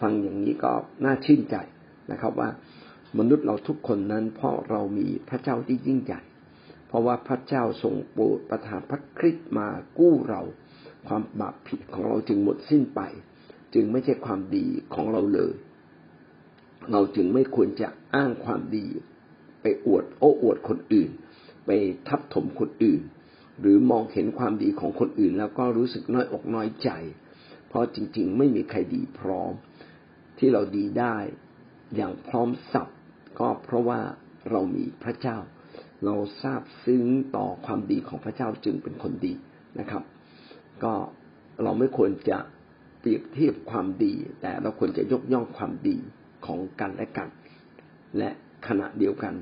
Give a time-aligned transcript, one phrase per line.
[0.00, 0.72] ฟังอย่างนี้ก็
[1.04, 1.56] น่าชื่นใจ
[2.10, 2.50] นะครับ ว่า
[3.18, 6.20] มนุษย์เราทุกคนนั้น เพราะเรามีพระเจ้าที่ยิ่งใหญ่
[6.88, 9.68] เพราะว่าพระเจ้าทรงโปรดประทานพระคริสต์มา
[9.98, 10.42] กู้เรา
[11.06, 13.00] ความบาปผิดของเราจึงหมดสิ้นไป
[13.74, 15.52] จึงไม่ใช่ความดีของเราเลย
[16.92, 18.86] เราจึงไม่ควรจะอ้างความดี
[19.62, 21.10] ไปอวดโอ้อวดคนอื่น
[21.66, 21.70] ไป
[22.08, 23.02] ทับถมคนอื่น
[23.60, 26.90] หรือมองเห็นความดีของคนอื่น แล้วก็รู้สึกน้อยอกน้อยใจ
[27.68, 29.52] เพราะจริง ๆ ไม่มีใครดีพร้อม
[30.38, 31.16] ที่เราดีได้
[31.96, 32.88] อย่างพร้อมสับ
[33.40, 34.00] ก็เพราะว่า
[34.50, 35.38] เรามีพระเจ้า
[36.04, 37.04] เราทราบซึ้ง
[37.36, 39.34] ต่อความดีของพระเจ้าจึงเป็นคนดี
[39.80, 40.02] นะครับ
[40.84, 40.94] ก็
[41.62, 42.38] เราไม่ควรจะ
[43.00, 45.96] เปรียบเทียบความดี แต่เราควรจะยกย่องความดี
[46.46, 47.28] ของกันและกัน
[48.18, 48.30] และ
[48.68, 49.34] ขณะเดียวกัน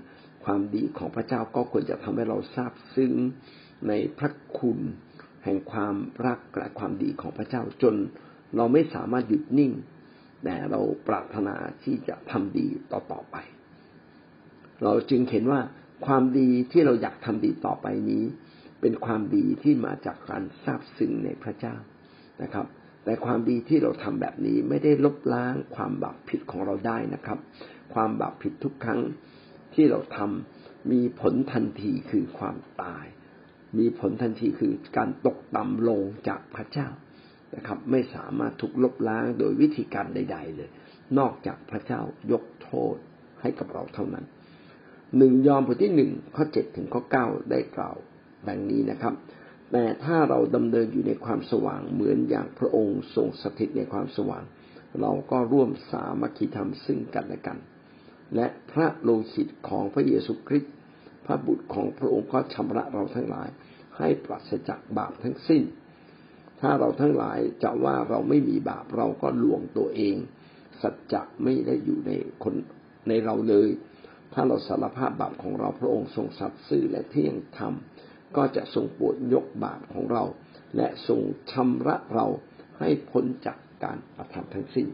[0.45, 3.12] ความดีของพระเจ้าก็ควรจะทำให้เราทราบซึ้ง
[3.88, 4.78] ในพระคุณ
[5.45, 7.95] แห่งความรักและความดีของพระเจ้าจน
[8.57, 9.73] เราไม่สามารถหยุดนิ่ง
[10.45, 13.37] แต่เราปรารถนาที่จะทำดีต่อๆไป
[14.82, 15.60] เราจึงเห็นว่า
[16.06, 18.24] ความดีที่เราอยากทำดีต่อไปนี้
[18.80, 21.76] เป็นความดีที่มาจากการทราบซึ้งในพระเจ้า
[22.42, 22.66] นะครับ
[23.04, 27.38] แต่ความดีที่เราทำแบบนี้ไม่ได้ลบล้างความบาปผิดของเราได้นะครับ
[27.95, 29.01] ความบาปผิดทุกครั้ง
[29.74, 33.04] ที่เราทำมีผลทันทีคือความตาย
[33.79, 36.88] มีผลทันทีคือการตกต่ำลงจากพระเจ้า
[37.56, 40.70] นะครับ ไม่สามารถถูกลบล้างโดยวิธีการใด ๆ เลย
[41.18, 42.00] นอกจากพระเจ้า
[42.32, 42.96] ยกโทษ
[43.40, 44.24] ให้กับเราเท่านั้น
[45.16, 47.96] หนึ่งยอห์นบทที่หนึ่งข้อเจ็ดถึงข้อเก้าได้กล่าว
[48.48, 49.14] ดังนี้นะครับ
[49.72, 54.44] แต่ถ้าเราดำเนินอยู่ในความสว่างเหมือนอย่างพระองค์ทรงสถิตในความสว่าง
[55.00, 57.58] เราก็ร่วมสามัคคีธรรมซึ่งกันและกัน
[58.36, 60.72] และพระโลหิตของพระเยซูคริสต์
[61.26, 63.48] พระบุตรของพระองค์ก็ชำระเราทั้งหลาย
[63.98, 65.62] ให้ปราศจากบาปทั้งสิ้น
[66.60, 70.16] ถ้าเราทั้งหลายจะว่าเราไม่มีบาปเราก็ลวงตัวเอง
[70.82, 72.54] สัจจะไม่ได้อยู่ในคน
[73.08, 73.69] ในเราเลย
[74.32, 77.75] ถ้าเราสารภาพบาปของเราพระองค์ทรงสัตย์ซื่อและเที่ยงธรรม
[78.36, 80.25] ก็จะทรงโปรดยกบาปของเรา
[80.76, 81.20] และทรง
[81.53, 82.26] ชำระเรา
[82.78, 84.88] ให้พ้นจากการประทำทั้งสิ้น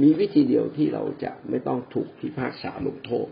[0.00, 3.28] มีวิธีเดียวที่เราจะไม่ต้องถูกพิพากษาลงโทษ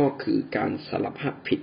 [0.00, 1.60] ก็คือการสารภาพผิด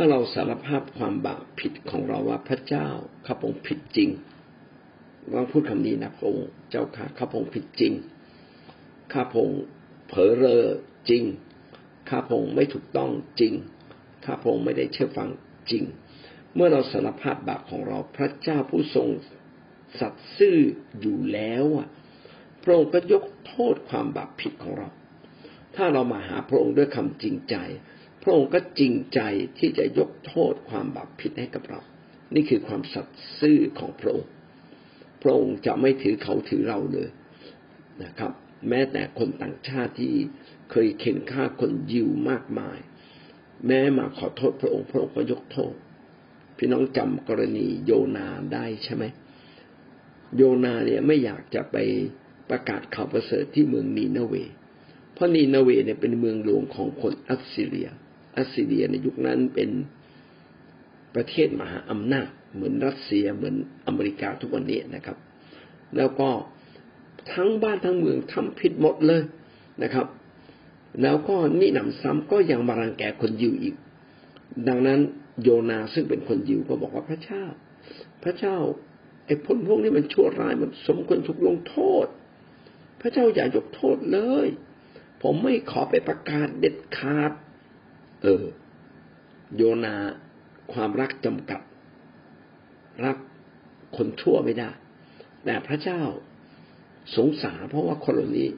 [0.00, 2.88] ถ้าเราสารภาพความบาปผิดของเราว่าพระเจ้า
[3.26, 4.10] ข้าพงผิดจริง
[5.32, 7.92] ว่าพูดคำนี้นะพระองค์เจ้าค่ะข้าพงผิดจริง
[9.12, 9.48] ข้าพง
[10.08, 10.64] เผลอเรอ
[11.08, 11.24] จริง
[12.08, 13.10] ข้าพงไม่ถูกต้อง
[13.40, 13.54] จริง
[14.24, 15.28] ข้าพงไม่ได้เชื่อฟัง
[15.70, 15.84] จริง
[16.54, 19.08] เมื่อเราสารภาพบาปของเราพระเจ้าผู้ทรง
[20.00, 20.58] สัตย์ซื่อ
[21.00, 21.88] อยู่แล้วอะ
[22.62, 24.88] พระองค์ก็ยกโทษความบาปผิดของเรา
[25.76, 27.56] ถ้าเรามาหาพระองค์ด้วยคำจริงใจ
[28.28, 29.20] ระองค์ก็จริงใจ
[29.58, 31.80] ที่จะยกโทษความบาปผิดให้กับเรา
[32.34, 34.30] นี่คือความสัตย์ซื่อของพระองค์
[35.22, 37.08] พระองค์จะไม่ถือเขาถือเราเลย
[38.04, 38.32] นะครับ
[38.68, 40.14] แม้แต่คนต่างชาติที่
[40.70, 42.78] เคยเข็นฆ่าคนยิวมากมาย
[43.66, 45.74] แม้มาขอโทษพระองค์ พระองค์ก็ยกโทษ
[46.56, 49.04] พี่น้องจำกรณีโยนาได้ใช่ไหม
[50.36, 51.76] โยนาเนี่ยไม่อยากจะไป
[52.50, 54.34] ประกาศข่าวประเสริฐที่เมืองนีนาเว
[55.14, 57.88] เพราะนีนาเวเนี่ยเป็นเมืองหลวงของคนอัสซีเรีย
[58.38, 59.70] อัสซีเรียในยุคนั้นเป็น
[61.14, 63.54] ประเทศมหาอำนาจ เหมือนรัสเซียเหมือน
[63.86, 65.16] อเมริกาทุกวันนี้นะครับ
[65.96, 66.28] แล้วก็
[67.32, 69.22] ทั้งบ้านทั้งเมืองทำผิดหมดเลย
[69.82, 70.06] นะครับ
[71.02, 73.74] แล้วก็นี่นำซ้ำก็ยังมารังแกคนยิวอีก
[74.68, 75.00] ดังนั้น
[75.42, 77.44] โยนาซึ่งเป็นคนยิวก็บอกว่าพระเจ้า
[78.22, 78.56] พระเจ้า
[79.26, 82.06] ไอ้พลพวกนี้มันชั่วร้ายมันสมควรถูกลงโทษ
[83.00, 84.48] พระเจ้าอย่ายกโทษเลย
[85.22, 87.32] ผมไม่ขอไปประกาศเด็ดขาด
[88.22, 88.44] เออ
[89.56, 89.96] โยนา
[90.72, 91.60] ความรักจำกัด
[93.04, 93.16] รัก
[93.96, 94.70] คนชั่วไม่ได้
[95.44, 96.00] แต่พระเจ้า
[97.16, 98.48] สงสารเพราะว่าคนเหล่านี้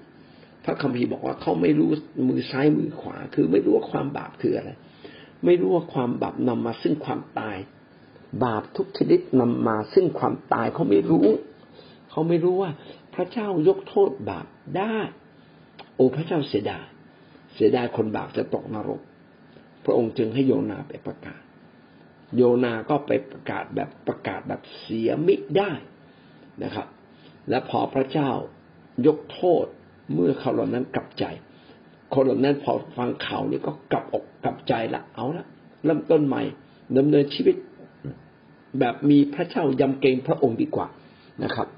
[0.64, 1.90] พระคัมภีร์บอกว่าเขาไม่รู้
[2.28, 4.70] มือซ้ายมือขวา คือไม่รู้ว่าความบาปคืออะไร
[5.44, 7.56] ไม่รู้ว่าความบาปนำมาซึ่งความตาย
[8.44, 11.26] บาปทุกชนิดนำมาซึ่งความตายเขาไม่รู้
[12.10, 12.70] เขาไม่รู้ว่า
[13.14, 14.46] พระเจ้ายกโทษบาป
[14.76, 14.96] ได้
[15.94, 16.84] โอ้พระเจ้าเสียดาย
[17.54, 19.00] เสียดายคนบาปจะตกนรก
[19.84, 21.42] พระองค์จึงให้โยนาไปประกาศ
[22.36, 25.72] โยนาก็ไปประกาศแบบประกาศแบบเสียมิได้
[26.64, 26.86] นะครับ
[27.48, 28.30] และพอพระเจ้า
[29.06, 29.64] ยกโทษ
[30.12, 31.24] เมื่อเขาเหล่านั้นกลับใจ
[32.14, 35.46] คนเหล่านั้นพอฟังข่าวนี้ก็กลับอกกลับใจละเอาละ
[35.84, 36.42] เริ่มต้นใหม่
[36.96, 37.56] ดำเนินชีวิต
[38.78, 40.88] แบบมีพระเจ้ายำเกรงพระองค์ดีกว่า
[41.44, 41.68] นะครับ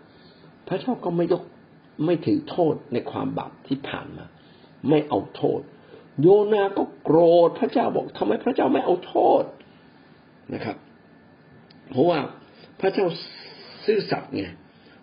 [0.69, 1.43] พระเจ้าก็ไม่ยก
[2.05, 4.25] ไม่ถือโทษในความบาปที่ผ่านมา
[4.89, 5.61] ไม่เอาโทษ
[6.21, 9.45] โยนาก็โกรธพระเจ้าบอกทำไมพระเจ้าไม่เอาโทษ
[10.55, 10.77] นะครับ
[11.91, 12.19] เพราะว่า
[12.81, 13.07] พระเจ้า
[13.85, 14.45] ซื่อสัตย์ไง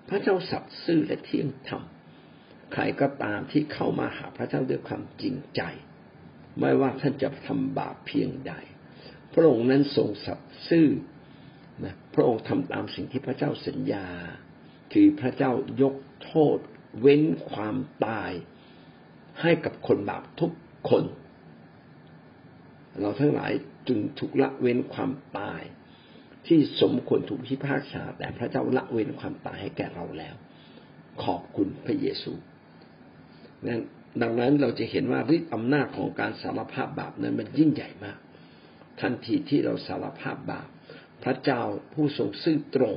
[0.09, 1.83] พระเจ้าสัตย์ซื่อและเที่ยงธรรม
[2.73, 5.61] ใครก็ตามที่เข้ามาหาพระเจ้าด้วยความจริงใจ
[6.59, 8.53] ไม่ว่าท่านจะทำบาปเพียงใด
[9.33, 10.87] พระองค์นั้นทรงสัตย์ซื่อ
[11.83, 14.07] นะพระองค์ทำตามสิ่งที่พระเจ้าสัญญา
[14.93, 15.51] คือพระเจ้า
[15.81, 16.57] ยกโทษ
[16.99, 17.21] เว้น
[17.51, 17.75] ความ
[18.05, 18.31] ตาย
[19.41, 20.51] ให้กับคนบาปทุก
[20.89, 21.03] คน
[22.99, 23.51] เราทั้งหลาย
[23.87, 25.61] จึงถูกละเว้นความตาย
[26.47, 30.35] ที่สมควรถูกพิพากษา แต่พระเจ้าละเว้นความตายให้แก่เราแล้ว
[31.23, 32.33] ขอบคุณพระเยซู
[33.67, 33.81] นั้น
[34.21, 38.19] ดังนั้นเราจะเห็นว่าฤทธิ์อำนาจของการสารภาพบาปนั้นมันยิ่งใหญ่มาก
[39.01, 40.67] ทันทีที่เราสารภาพบาป
[41.23, 41.61] พระเจ้า
[41.93, 42.95] ผู้ทรงซื่อตรง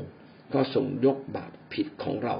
[0.55, 2.37] ก็ทรงยกบาปผิดของเรา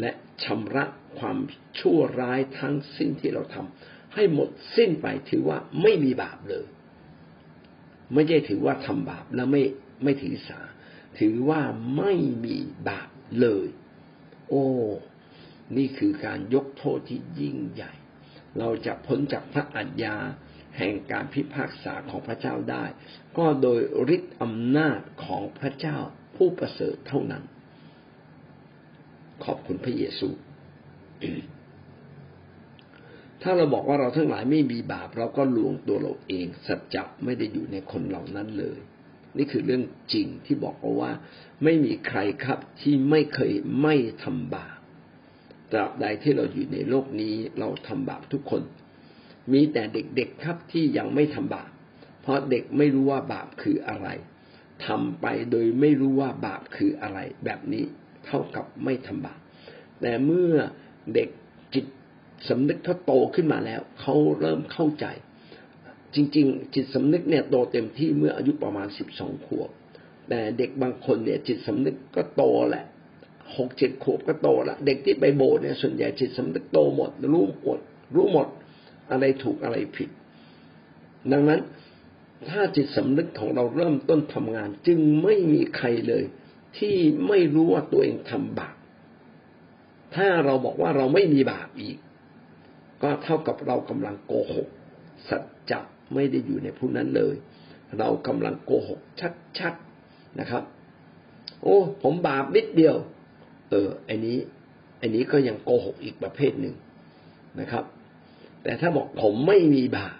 [0.00, 0.10] และ
[0.44, 0.84] ชำระ
[1.18, 1.38] ความ
[1.78, 6.66] ชั่วร้ายทั้งสิ้นที่เราทำ ให้หมดสิ้นไปถือว่าไม่มีบาปเลย
[8.14, 9.62] ไม่ใช่ถือว่าทำบาปแล้วไม่
[10.04, 10.60] ไม่ถือสา
[11.18, 11.60] ถือว่า
[11.96, 12.12] ไม่
[12.44, 12.56] มี
[12.88, 13.08] บาป
[13.40, 13.66] เลย
[14.48, 14.64] โอ้
[15.76, 17.92] นี่คือการยกโทษที่ยิ่งใหญ่
[18.58, 20.16] เราจะพ้นจากพระอัญญา
[20.78, 22.84] แห่งการพิพากษาของพระเจ้าได้
[23.38, 23.80] ก็โดย
[24.14, 25.98] ฤทธิ์อำนาจของพระเจ้า
[26.36, 27.44] ผู้ประเสริฐเท่านั้น
[29.44, 30.28] ขอบคุณพระเยซู
[33.50, 38.78] ถ้าเราบอกว่าเราทั้งหลายไม่มีบาป เราก็ลวงตัวเราเอง สัจจะไม่ได้อยู่ในคนเหล่านั้นเลย
[39.36, 41.10] นี่คือเรื่องจริงที่บอกว่า
[41.64, 43.52] ไม่มีใครครับที่ไม่เคย
[43.82, 44.78] ไม่ทำบาป
[45.72, 48.62] ตราบใดที่เราอยู่ในโลกนี้เราทำบาปทุกคน
[49.52, 51.70] มีแต่เด็กๆครับที่ยังไม่ทำบาป
[52.22, 54.08] เพราะเด็กไม่รู้ว่าบาปคืออะไร
[54.86, 57.84] ทำไปโดยไม่รู้ว่าบาปคืออะไร แบบนี้
[58.26, 59.40] เท่ากับไม่ทำบาป
[60.00, 60.54] แต่เมื่อ
[61.16, 61.30] เด็ก
[62.48, 65.06] สำนึกเขาโตขึ้นมาแล้วเขาเริ่มเข้าใจ
[66.14, 69.70] จริง ๆ จิตสำนึกเนี่ยโตเต็มที่เมื่ออายุประมาณสิบสองขวบ
[70.28, 72.84] แต่เด็กบางคนเนี่ย จิตสำนึกก็โตแหละ
[73.56, 77.78] หกเจ็ดขวบก็โตละเด็กที่ไปโบสถ์เนี่ยส่วนใหญ่จิตสำนึกโตหมด รู้หมด
[78.14, 78.48] รู้หมด
[79.10, 80.10] อะไรถูกอะไรผิด
[81.32, 81.60] ดังนั้น
[82.48, 86.24] ถ้าจิตสำนึกของเราเริ่มต้นทำงาน จึงไม่มีใครเลย
[86.78, 86.96] ที่
[87.28, 88.74] ไม่รู้ว่าตัวเองทำบาป
[90.14, 91.98] ถ้าเราบอกว่าเราไม่มีบาปอีก
[93.02, 94.68] ก็เท่ากับเรากำลังโกหก
[95.28, 95.80] สัจจะ
[96.14, 97.34] ไม่ได้อยู่ในผู้นั้นเลย
[97.98, 99.00] เรากำลังโกหก
[99.58, 100.62] ชัดๆนะครับ
[101.62, 102.96] โอ้ ผมบาปนิดเดียว
[103.70, 104.38] เอออันนี้
[105.00, 106.74] อันนี้ก็ยังโกหกอีกประเภทหนึ่ง
[107.60, 107.84] นะครับ
[108.62, 110.16] แต่ถ้าบอกผมไม่มีบาป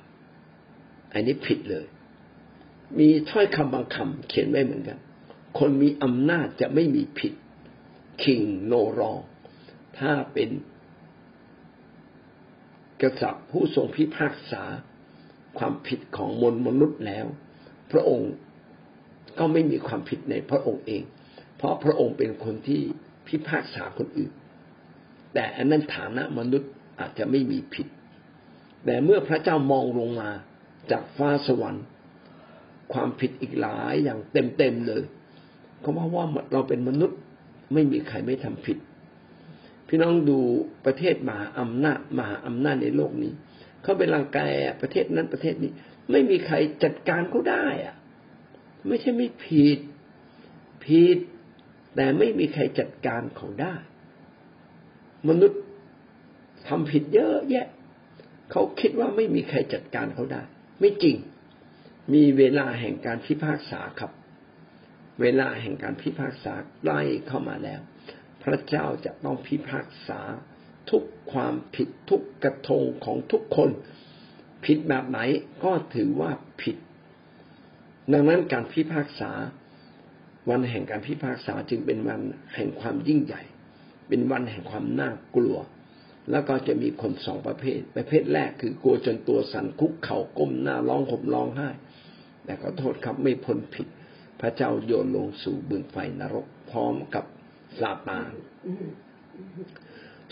[1.12, 1.86] อันนี้ผิดเลย
[2.98, 4.98] มีถ้อยคำบางคำเขียนไว้เหมือนกัน
[5.58, 7.32] คนมีอำนาจจะไม่มีผิด
[8.22, 9.22] king no wrong
[9.98, 10.48] ถ้าเป็น
[13.03, 14.62] กษัตริย์ผู้ทรงพิพากษา
[15.59, 17.27] ความผิดของมนมนุษย์แล้ว
[17.93, 18.33] พระองค์
[19.39, 21.03] ก็ไม่มีความผิดในพระองค์เอง
[21.56, 22.81] เพราะพระองค์เป็นคนที่
[23.27, 24.33] พิพากษาคนอื่น
[25.35, 27.87] แต่อันนั้นฐานะมนุษย์อาจจะไม่มีผิด
[28.85, 30.31] แต่เมื่อพระเจ้ามองลงมา
[30.91, 31.85] จากฟ้าสวรรค์
[32.93, 35.03] ความผิดอีกหลายอย่างเต็มๆเลย
[35.81, 37.19] เขาบอกว่าเราเป็นมนุษย์
[37.75, 38.79] ไม่มีใครไม่ทำผิด
[39.88, 40.40] พี่น้องดู
[40.87, 43.32] ประเทศมหาอำนาจมหาอำนาจในโลกนี้
[43.82, 44.40] เขาเป็นร่างก
[44.81, 45.73] ประเทศนั้นประเทศนี้
[46.11, 47.94] ไม่มีใครจัดการเขาได้อะ
[48.88, 49.78] ไม่ใช่ไม่ผิด
[50.85, 51.18] ผิด
[51.97, 53.75] แต่ไม่มีใครจัดการเขาได้
[55.28, 55.61] มนุษย์
[56.68, 57.66] ทำผิดเยอะแยะ
[58.50, 60.42] เขาคิดว่าไม่มีใครจัดการเขาได้
[60.80, 61.16] ไม่จริง
[62.14, 64.12] มีเวลาแห่งการพิพากษาครับ
[65.21, 67.80] เวลาแห่งการพิพากษาใกล้เข้ามาแล้ว
[68.49, 70.21] พระเจ้าจะต้องพิพากษา
[70.90, 73.71] ทุกความผิดทุกกระทงของทุกคน
[74.64, 75.19] ผิดแบบไหน
[75.64, 76.31] ก็ถือว่า
[76.62, 76.76] ผิด
[78.12, 79.31] ดังนั้นการพิพากษา
[80.50, 82.21] วันแห่งการพิพากษาจึงเป็นวัน
[82.55, 83.43] แห่งความยิ่งใหญ่
[84.09, 85.57] เป็นวันแห่งความน่ากลัว
[86.31, 91.69] แล้วก็จะมีคนสองประเภท ประเภทแรกคือกลัวจนตัวสั่นคุกเข่าก้มหน้าร้องห่มร้องไห้
[92.45, 93.88] แต่ขอโทษครับไม่พ้นผิด
[94.40, 97.25] พระเจ้าโยนลงสู่บึงไฟนรกพร้อมกับ
[97.80, 98.30] ซาตาน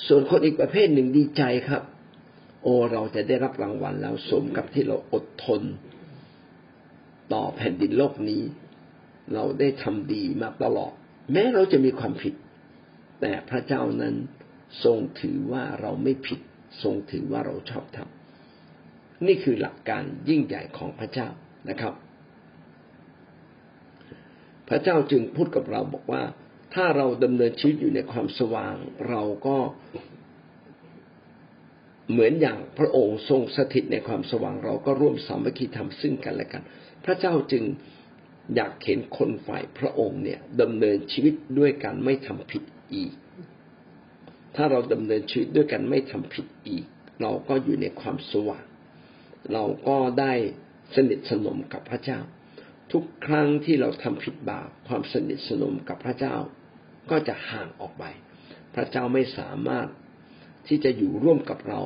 [0.07, 1.83] ส่วนคนอีกประเภทหนึ่งดีใจครับ
[2.63, 5.63] โอ้เราจะได้รับรางวัลแล้วสมกับที่เราอดทน
[7.33, 8.43] ต่อแผ่นดินโลกนี้
[9.35, 10.93] เราได้ทำดีมาตลอด
[11.33, 12.35] แม้เราจะมีความผิด
[13.21, 14.15] แต่พระเจ้านั้น
[14.85, 16.41] ทรงถือว่าเราไม่ผิด
[16.83, 21.29] ทรงถือว่าเราชอบทำนี่คือหลักการยิ่งใหญ่ของพระเจ้า
[21.71, 21.95] นะครับ
[24.69, 26.23] พระเจ้าจึงพูดกับเราบอกว่า
[26.77, 28.75] ถ้าเราดำเนินชีวิตอยู่ในความสว่าง
[29.09, 29.57] เราก็
[32.11, 36.63] เหมือนอย่างพระองค์ทรงสถิตในความสว่าง เราก็ร่วมสามัคคีธรรมซึ่งกันและกัน
[37.05, 37.65] พระเจ้าจึง
[38.55, 42.63] อยากเห็นคนฝ่ายพระองค์เนี่ยดำเนินชีวิตด้วยการไม่ทำผิด
[42.95, 43.13] อีก
[44.57, 46.85] ถ้าเราดำเนินชีวิตด้วยกันไม่ทำผิดอีก
[47.23, 48.65] เราก็อยู่ในความสว่าง
[49.53, 50.33] เราก็ได้
[50.95, 52.21] สนิทสนมกับพระเจ้า
[52.93, 56.37] ทุกครั้งที่เราทำผิดบาปความสนิทสนมกับพระเจ้า
[57.11, 58.05] ก็จะห่างออกไป
[58.75, 59.89] พระเจ้าไม่สามารถ
[60.69, 61.81] ที่จะอยู่ร่วมกับเรา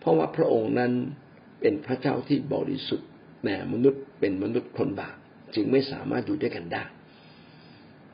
[0.00, 0.92] เพราะว่าพระองค์นั้น
[1.60, 3.08] เป็นพระเจ้าที่บริสุทธิ์
[3.42, 5.16] แม้มนุษย์เป็นมนุษย์คนบาป
[5.54, 6.84] จึงไม่สามารถอยู่ด้วยกันได้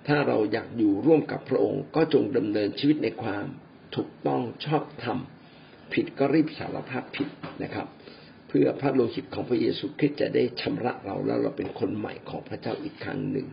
[0.06, 3.46] ถ้าเราอยากอยู่ร่วมกับพระองค์ก็จงดำเนินชีวิตในความ
[3.94, 5.18] ถูกต้องชอบธรรม
[5.92, 7.28] ผิดก็รีบสารภาพผิด
[7.62, 7.86] นะครับ
[8.48, 13.46] เพื่อพระโลหิตของพระเยซูคริสต์จะได้ชำระเราแล้วเราเป็นคนใหม่ของพระเจ้าอีกครั้งหนึ่ง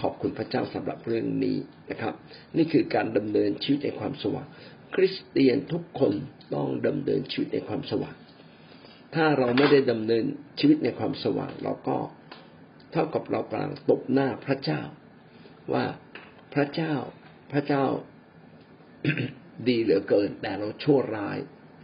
[0.00, 1.58] ขอบคุณพระเจ้าสำหรับเรื่องนี้
[1.90, 2.14] นะครับ
[2.56, 4.46] นี่คือการดำเนินชีวิตในความสว่าง
[4.94, 6.12] คริสเตียนทุกคน
[6.54, 8.16] ต้องดำเนินชีวิตในความสว่าง
[9.14, 10.24] ถ้าเราไม่ได้ดำเนิน
[10.58, 11.96] ชีวิตในความสว่าง เราก็
[12.92, 14.82] เท่ากับเรากำลังตบหน้าพระเจ้า
[15.72, 15.84] ว่า
[16.54, 16.94] พระเจ้า
[17.52, 17.84] พระเจ้า
[19.68, 21.38] ดีเหลือเกิน แต่เราชั่วร้าย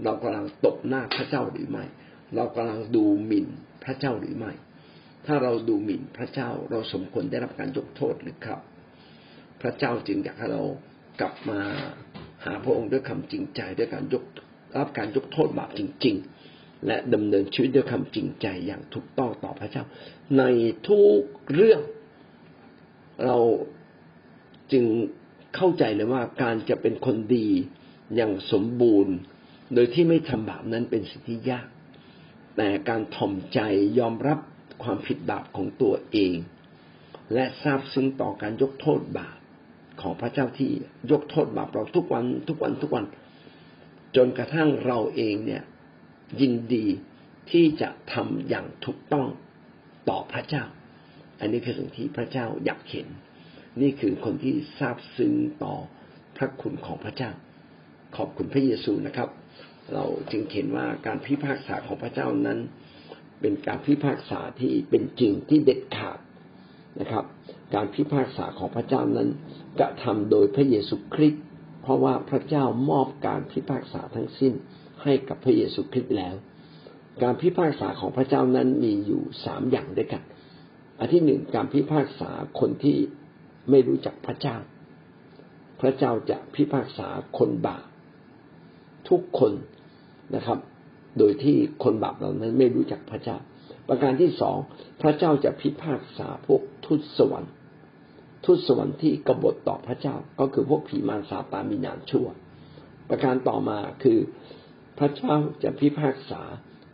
[0.05, 1.85] เรากำลังตบหน้าพระเจ้าหรือไม่
[2.35, 3.47] เรากำลังดูหมิ่น
[3.85, 4.53] พระเจ้าหรือไม่
[5.27, 8.61] ถ้าเราดูหมิ่นพระเจ้าเราสมควรได้รับการยกโทษหรือครับ
[9.63, 10.63] พระเจ้าจึงอยากให้เรา
[11.21, 11.61] กลับมา
[12.45, 14.25] หาพระองค์ด้วยคำจริงใจด้วยการยก
[14.79, 16.17] รับการยกโทษบาปจริง
[16.51, 19.85] ๆ และดำเนินชีวิตด้วยคำจริงใจอย่างถูกต้องต่อพระเจ้า
[20.39, 20.43] ใน
[20.89, 21.21] ทุก
[21.55, 21.81] เรื่อง
[23.25, 23.39] เรา
[24.73, 24.85] จึง
[25.57, 27.49] เข้าใจเลยว่าการจะเป็นคนดี
[28.17, 29.15] อย่างสมบูรณ์
[29.75, 31.67] โดยที่ไม่ทำบาปนั้นเป็นสิ่งที่ยาก
[32.57, 33.61] แต่การถ่อมใจ
[33.99, 34.39] ยอมรับ
[34.83, 36.35] ความผิดบาปของตัวเอง
[37.35, 39.37] และทราบซึ้งต่อการยกโทษบาป
[40.01, 40.71] ของพระเจ้าที่
[41.11, 43.05] ยกโทษบาปเราทุกวันทุกวันทุกวัน
[44.17, 45.63] จนกระทั่งเราเองเนี่ย
[46.41, 46.87] ยินดี
[47.51, 49.27] ที่จะทำอย่างถูกต้อง
[50.09, 50.65] ต่อพระเจ้า
[51.41, 53.07] อันนี้คือสิ่งที่พระเจ้าอยากเห็น
[53.81, 55.33] นี่คือคนที่ทราบซึ้ง
[55.65, 55.75] ต่อ
[56.37, 57.31] พระคุณของพระเจ้า
[58.17, 59.29] ขอบคุณพระเยซูนะครับ
[59.95, 62.59] เราจึงเห็นว่าการพิพากษาของพระเจ้านั้น
[63.41, 66.19] เป็นการพิพากษาที่เป็นจริงที่เด็ดขาด
[67.01, 67.25] นะครับ
[67.75, 69.29] การพิพากษาของพระเจ้านั้น
[69.81, 71.43] กระทำโดยพระเยซูคริสต์
[71.83, 74.53] เพราะว่าพระเจ้ามอบการพิพากษาทั้งสิ้น
[75.03, 76.35] ให้กับพระเยซูคริสต์แล้ว
[77.23, 80.23] การพิพากษาของพระเจ้านั้นมีอยู่สามอย่างด้วยกัน
[80.99, 82.31] อันที่หนึ่งการพิพากษา
[82.61, 82.97] คนที่
[83.71, 84.57] ไม่รู้จักพระเจ้า
[85.81, 87.85] พระเจ้าจะพิพากษาคนบาป
[89.09, 89.53] ทุกคน
[90.35, 90.59] นะครับ
[91.19, 93.39] โดยที่คนบาปเหล่านั้นไม่รู้จักพระเจ้า
[93.89, 94.57] ประการที่สอง
[95.03, 97.53] พระเจ้าจะพิพากษาพวกทุตสวรรค์
[98.45, 102.27] ทุตสวรรค์ที่กบฏต่อพระเจ้าก็คือพวกผีมารซาตานมีนานชั่ว
[103.09, 104.19] ประการต่อมาคือ
[104.99, 106.43] พระเจ้าจะพิพากษา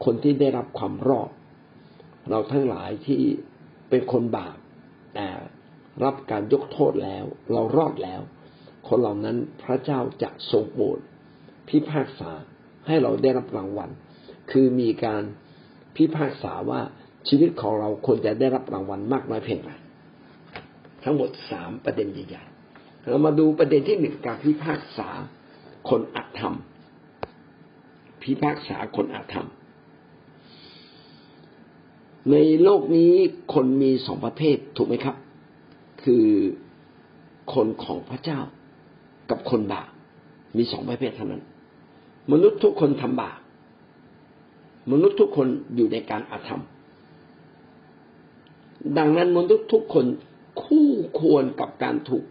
[0.04, 1.30] คนที่ได้รับความรอด
[2.30, 3.20] เราทั้งหลายที่
[3.90, 4.56] เป็นคนบาป
[5.14, 5.28] แต่
[6.04, 8.20] รับการยกโทษแล้ว เรารอดแล้ว
[8.88, 10.99] คนเหล่านั้นพระเจ้าจะทรงโปรด
[11.68, 12.30] พิพากษา
[12.87, 13.90] ให้เราได้รับรางวัล
[14.50, 15.22] คือมีการ
[15.96, 16.80] พิพากษาว่า
[17.28, 19.72] ชีวิตของเราควรจะได้รับรางวัลมากน้อยเพียงไร
[21.04, 25.08] ทั้งหมดสามประเด็นใหญ่ๆเรามาดูประเด็นที่หนึ่งการพิพากษา
[25.88, 26.54] คนอธรรม
[28.22, 29.48] พิพากษาคนอธรรม
[32.30, 33.12] ในโลกนี้
[33.54, 35.16] คนมีสองประเภทถูกไหมครับ
[36.02, 36.26] คือ
[37.54, 38.40] คนของพระเจ้า
[39.30, 39.88] กับคนบาป
[40.56, 41.42] มีสองประเภทเท่านั้น
[42.32, 43.38] มนุษย์ทุกคนทำบาป
[44.90, 46.62] มนุษย์ทุกคนอยู่ในการอาธรรม
[48.98, 50.06] ดังนั้นมนุษย์ทุกคน
[50.64, 52.24] คู่ควรกับการถูก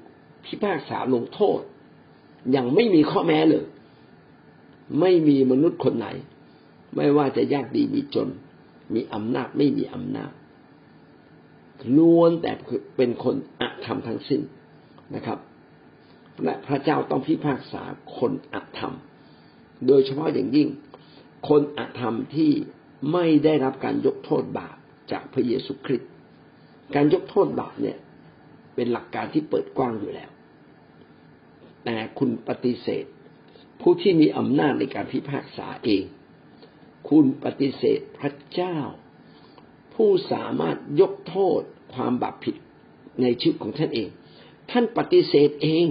[0.46, 1.60] พิพากษาลงโทษ
[2.52, 3.66] อย่างไม่มีข้อแม้เลย
[5.00, 6.08] ไม่มีมนุษย์คนไหน
[6.96, 8.30] ไม่ว่าจะยากดีมีจน
[8.94, 10.32] มีอำนาจไม่มีอำนาจ
[11.98, 12.52] ล้วนแต่
[12.98, 14.42] เป็นคนอาธรรมทั้งสิ้น
[15.16, 15.40] นะครับ
[16.44, 17.84] และพระเจ้าต้องพิพากษา
[18.18, 18.94] คนอาธรรม
[19.88, 20.68] โดยเฉพาะอย่างยิ่ง
[21.48, 22.52] คนอธรรมที่
[23.14, 24.78] ไม่ได้รับการยกโทษบาป
[25.12, 26.12] จากพระเยซูคริสต์
[26.96, 27.98] การยกโทษบาปเนี่ย
[28.76, 30.30] เป็นหลักการที่เปิดกว้างอยู่แล้ว
[31.86, 33.06] แต่คุณปฏิเสธ
[33.82, 36.04] ผู้ที่มีอำนาจในการพิพากษาเอง
[37.10, 38.78] คุณปฏิเสธพระเจ้า
[39.94, 41.62] ผู้สามารถยกโทษ
[41.94, 42.56] ความบาปผิด
[43.22, 44.10] ในชีวิตของท่านเอง
[44.72, 45.86] ท่านปฏิเสธเอง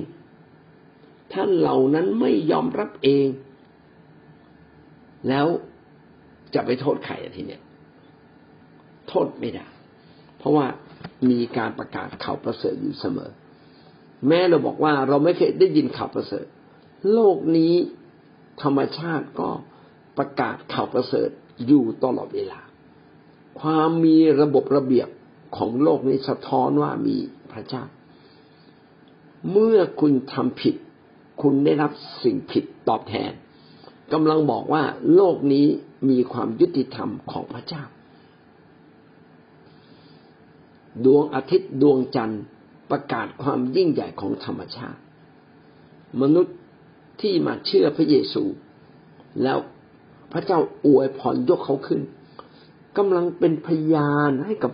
[1.32, 3.26] ท่านเหล่านั้นไม่ยอมรับเอง
[5.28, 5.46] แล้ว
[6.54, 7.62] จะไปโทษใครทีเนี้ย
[9.08, 9.66] โทษไม่ได้
[10.38, 10.66] เพราะว่า
[11.30, 13.30] มีการประกาศข่าวประเสริฐอยู่เสมอ
[14.28, 16.46] แม้เราบอกว่าเราไม่เคยได้ยินข่าวประเสริฐ
[17.12, 17.74] โลกนี้
[18.62, 19.50] ธรรมชาติก็
[20.18, 21.30] ประกาศข่าวประเสริฐ
[21.66, 22.60] อยู่ตลอดเวลา
[23.60, 25.08] ความมีระบบระเบียบ
[25.56, 27.16] ของโลกนี้สะท้อนว่ามี
[27.52, 27.84] พระเจ้า
[29.50, 30.76] เมื่อคุณทำผิด
[31.42, 33.32] คุณได้รับสิ่งผิดตอบแทน
[34.12, 34.82] กำลังบอกว่า
[35.14, 35.66] โลกนี้
[36.08, 37.82] มีความยุติธรรมของพระเจ้า
[41.04, 42.42] ดวงอาทิตย์ดวงจันทร์
[42.90, 45.00] ประกาศความยิ่งใหญ่ของธรรมชาติ
[46.22, 46.56] มนุษย์
[47.20, 48.42] ที่มาเชื่อพระเยซู
[49.42, 49.58] แล้ว
[50.32, 52.00] พระเจ้าอวยพรยกเขาขึ้น
[52.96, 54.72] กำลังเป็นพยานให้กับ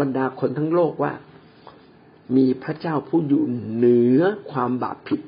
[0.00, 1.12] บรรดาคนทั้งโลกว่า
[2.36, 4.20] มีพระเจ้าผู้อยู่เหนือ
[4.50, 5.20] ความบาปผิด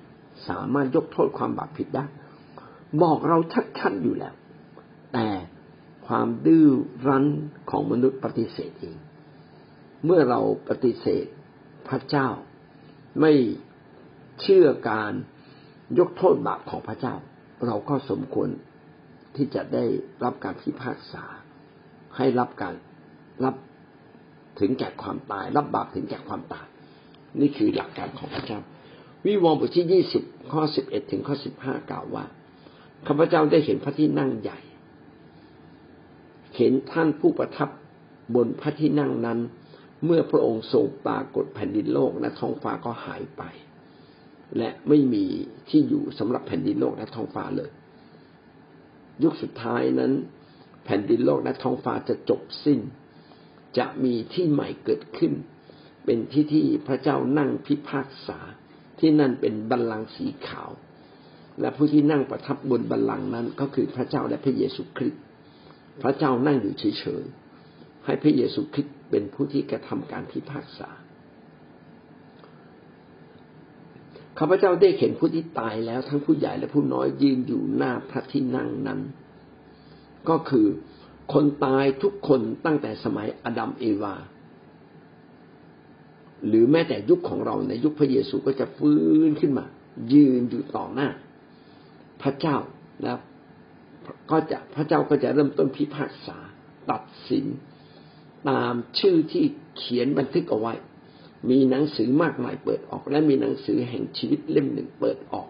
[0.49, 2.05] สามารถยกโทษความบาปผิดได้
[3.03, 3.39] บอกเรา
[3.79, 4.35] ชัดๆอยู่แล้ว
[5.13, 5.29] แต่
[6.07, 6.69] ความดื้อ
[7.07, 7.27] รั้น
[7.71, 8.97] ของมนุษย์ปฏิเสธเอง
[10.05, 11.27] เมื่อเราปฏิเสธ
[11.89, 12.29] พระเจ้า
[13.21, 13.33] ไม่
[14.41, 15.13] เชื่อการ
[15.99, 17.15] ยกโทษบาปของพระเจ้า
[17.67, 18.49] เราก็สมควร
[19.37, 19.85] ที่จะได้
[20.25, 21.25] รับการพิพากษา
[22.17, 22.75] ให้รับการ
[23.45, 23.55] รับ
[24.61, 26.67] ถึงแก่ความตาย รับบาปถึงแก่ความตาย
[27.41, 28.61] นี่คือหลักการของพระเจ้า
[29.27, 32.25] วิวรณ์บทที่ยี่สิบข้อสิบเอ็ดถึงข้อสิบห้ากล่าวว่า
[33.07, 34.59] ข้าพเจ้าได้เห็นพระที่นั่งใหญ่
[36.57, 37.71] เห็นท่านผู้ประทับ
[38.35, 39.39] บนพระที่นั่งนั้น
[40.05, 43.43] เมื่อพระองค์ทรงปรากฏแผ่นดินโลกและท้องฟ้าก็หายไป
[44.59, 45.25] และไม่มี
[45.69, 47.71] ที่อยู่สำหรับแผ่นดินโลกและท้องฟ้าเลย
[49.23, 50.13] ยุคสุดท้ายนั้น
[50.85, 52.81] แผ่นดินโลกและท้องฟ้าจะจบสิ้น
[53.79, 55.33] จะมีที่ใหม่เกิดขึ้น
[56.05, 58.39] เป็นที่ที่พระเจ้านั่งพิพากษา
[58.99, 60.71] ที่นั่นเป็นบัลลังก์สีขาว
[61.61, 65.23] และผู้ที่นั่งประทับบนบัลลังก์นั้น ก็คือพระเจ้าและพระเยซูคริสต์
[66.03, 70.91] พระเจ้านั่งอยู่เฉยๆให้พระเยซูคริสต์เป็นผู้ที่กระทำการพิพากษา
[74.39, 79.01] ข้าพเจ้าได้เห็นผู้ที่ตายแล้วทั้งผู้ใหญ่และผู้น้อยยืนอยู่หน้าพระที่นั่งนั้น
[80.29, 80.67] ก็คือ
[81.33, 84.15] คนตายทุกคนตั้งแต่สมัยอดัมเอวา
[86.47, 89.65] หรือแม้แต่ยุคของเราในยุคพระเยซูก็จะฟื้นขึ้นมา
[90.13, 91.09] ยืนอยู่ต่อหน้า
[92.23, 92.57] พระเจ้า
[93.03, 93.19] แล้ว
[94.31, 96.39] ก็จะพระเจ้าก็จะเริ่มต้นพิพากษา
[96.91, 97.45] ตัดสิน
[98.49, 99.45] ตามชื่อที่
[99.77, 100.75] เขียนบันทึกเอาไว้
[101.51, 105.49] มีหนังสือมากมายเปิดออก และมีหนังสือแห่งชีวิตเล่มหนึ่งเปิดออก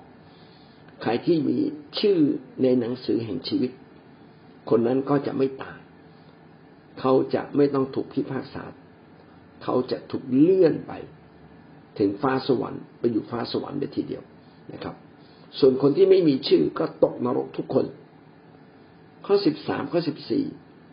[1.03, 1.59] ใครที่มี
[1.99, 2.19] ชื่อ
[2.63, 3.71] ในหนังสือแห่งชีวิต
[4.71, 5.79] คนนั้นก็จะไม่ตาย
[7.01, 8.65] เขาจะไม่ต้องถูกพิพากษา
[9.65, 10.93] เขาจะถูกเลื่อนไป
[11.99, 14.23] ถึงฟ้าสวรรค์ไปอยู่ฟ้าสวรรค์ไปทีเดียว
[14.73, 14.95] นะครับ
[15.59, 17.87] ส่วนคนที่ไม่มีชื่อก็ตกนรกทุกคน
[19.27, 20.45] ข้อสิบสามข้อสิบสี่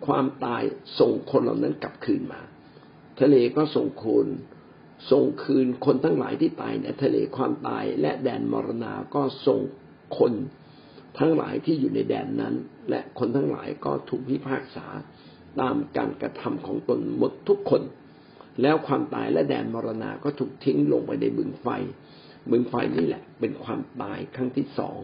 [0.07, 0.63] ความตาย
[0.99, 2.41] ส่งคนเหล่านั้นกลับคืนมา
[3.21, 4.27] ทะเลก็ส่งคน
[5.11, 9.59] ส่งคืนคนทั้งหลายที่ตายในทะเลความตายและแดนมรณาก็ส่ง
[10.17, 10.33] คน
[11.19, 12.55] ทั้งหลายที่อยู่ในแดนนั้น
[12.89, 14.87] และคนทั้งหลายก็ถูกพิพากษา
[15.61, 17.81] ตามการกระทำของตนหมดทุกคน
[18.61, 21.67] แล้วความตายและแดนมรณาก็ถูกทิ้งลงไปในบึงไฟ
[22.51, 24.97] บึงไฟนี่แหละ เป็นความตายครั้งที่สอง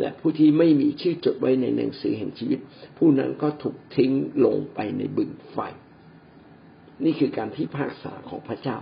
[0.00, 2.58] และผู้ที่ไม่มีชื่อจดไว้ในหนังสือแห่งชีวิต
[2.98, 4.12] ผู้นั้นก็ถูกทิ้ง
[4.44, 5.58] ลงไปในบึงไฟ
[7.04, 8.78] นี่คือการพิพากษาของพระเจ้า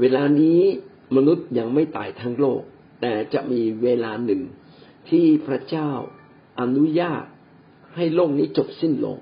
[0.00, 0.60] เวลานี้
[1.16, 2.62] มนุษย์ยังไม่ตายทั้งโลก
[3.00, 4.42] แต่จะมีเวลาหนึ่ง
[5.10, 5.90] ที่พระเจ้า
[6.60, 7.24] อนุญาต
[7.94, 9.18] ให้โลกนี้จบสิ้นลง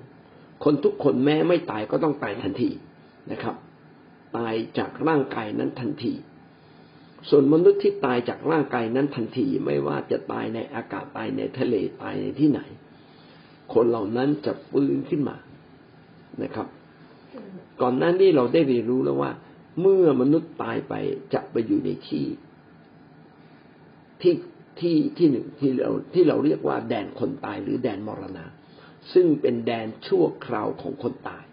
[0.63, 2.69] คนทุกคนแม้ไม่ตายก็ต้องตายทันที
[3.31, 3.55] นะครับ
[4.37, 6.13] ตายจากร่างกายนั้นทันที
[7.29, 12.61] ส่วนมนุษย์ที่ตายจากร่างกายนั้นทันทีไม่ว่าจะตายในอากาศตายในทะเลตายในที่ไหน
[13.73, 15.37] คนเหล่านั้นจะฟื้นขึ้นมา
[16.43, 16.67] นะครับ
[17.81, 19.31] ก่อนหน้านี้เราได้เรียนรู้แล้วว่า
[19.81, 20.93] เมื่อมนุษย์ตายไป
[21.33, 22.25] จะไปอยู่ในที่
[24.21, 24.33] ที่
[24.79, 28.45] ที่ที่หนึ่งที่เราที่เราเรียกว่าแดนคนตายหรือแดนมรณะ
[29.13, 31.43] ซึ่งเป็นแดนชั่วคราวของคนตาย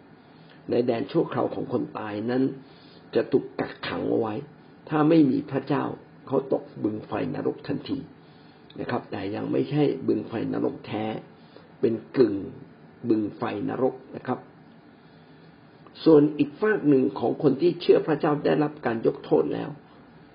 [0.70, 2.42] ในแดนชั่วคราวของคนตายนั้น
[3.14, 4.34] จะถูกกักขังเอาไว้
[4.88, 5.84] ถ้าไม่มีพระเจ้า
[6.26, 7.98] เขาตกบึงไฟนรกทันที
[8.80, 11.04] นะครับ แต่ยังไม่ใช่บึงไฟนรกแท้
[11.80, 12.34] เป็นกึ่ง
[13.08, 14.38] บึงไฟนรกนะครับ
[16.04, 19.70] ส่วนอีกฝากหนึ่งของคนที่เชื่อพระเจ้าได้รับการยกโทษแล้ว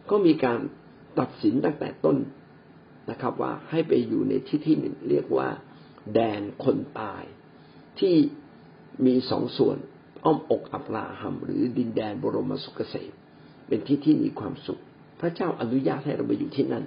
[0.09, 0.59] ก็มีการ
[1.19, 2.17] ตัดสินตั้งแต่ต้น
[3.11, 5.49] นะครับ ว่าให้ไปอยู่ในที่ที่หนึ่งเรียกว่า
[6.13, 7.23] แดนคนตาย
[7.99, 8.15] ที่
[9.05, 9.77] มีสองส่วน
[10.23, 13.11] อ้อมอกอับราฮัมหรือดินแดนบรมสุขเกษม
[13.69, 14.81] เป็นที่ที่มีความสุข
[15.21, 16.85] พระเจ้าอนุญาตให้เราไปอยู่ที่นั่น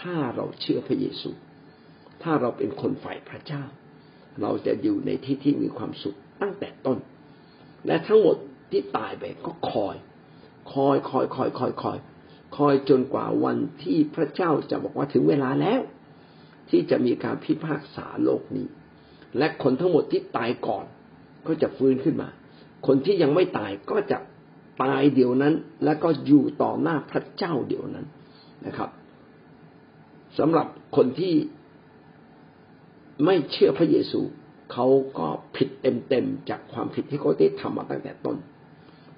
[0.00, 1.30] ถ้าเราเชื่อพระเยซู
[2.22, 3.62] ถ้าเราเป็นคนฝ่ายพระเจ้า
[4.42, 6.98] เราจะอยู่ในที่ที่มีความสุขตั้งแต่ต้น
[7.86, 8.36] และทั้งหมด
[8.70, 9.96] ที่ตายไปก็คอย
[10.72, 11.98] คอยคอยคอยคอยคอย
[12.56, 15.80] คอยจนกว่าวันที่พระเจ้าจะบอกว่าถึงเวลาแล้ว
[16.70, 18.66] ที่จะมีการพิพากษาโลกนี้
[19.38, 20.84] และคนทั้งหมดที่ตายก่อน
[21.46, 22.28] ก็จะฟื้นขึ้นมา
[22.86, 24.18] คนที่ยังไม่ตายก็จะ
[24.82, 28.06] ตายเดี๋ยวนั้น แล้วก็อยู่ต่อหน้าพระเจ้าเดี๋ยวนั้น
[28.66, 28.90] นะครับ
[30.38, 30.66] สำหรับ
[30.96, 31.34] คนที่
[33.24, 34.20] ไม่เชื่อพระเยซู
[34.72, 34.86] เขา
[35.18, 38.36] ก็ผิดเต็มๆจากความผิดที่เขาได้ทำมาตั้งแต่ต้น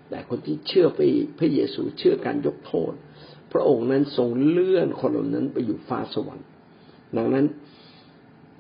[0.09, 1.01] แต่คนที่เชื่อไป
[1.39, 2.93] พระเยซูเชื่อการยกโทษ
[3.53, 6.47] พระองค์นั้นทรงเลื่อนคนเหล่านั้นไปอยู่ฟ้าสวรรค์
[7.17, 7.47] ดังนั้น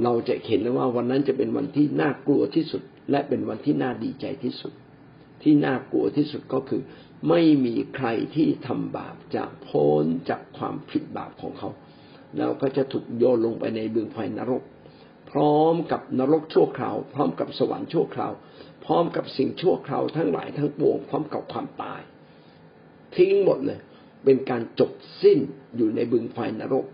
[0.02, 4.72] เราจะเห็นเลยว่าวันนั้นจะเป็นวันที่น่ากลัวที่สุด และเป็นวันที่น่าดีใจที่สุด
[5.44, 6.82] ที่น่ากลัวที่สุดก็คือ
[7.28, 11.70] ไม่มีใครที่ทำบาปจะพ้นจากความผิดบาปของเขา
[12.38, 14.62] แล้วก็จะถูกโยนลงไปในบึงไฟนรก
[15.30, 18.32] พร้อมกับนรกชั่วคราว พร้อมกับสวรรค์ชั่วคราว
[18.84, 22.00] พร้อมกับสิ่งชั่วคราวทั้งหลายทั้งปวงพร้อมกับความตาย
[23.16, 23.80] ทิ้งหมดเลย
[24.24, 25.38] เป็นการจบสิ้น
[25.76, 26.86] อยู่ในบึงไฟนรก